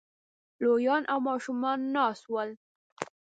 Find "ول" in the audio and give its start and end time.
2.31-2.49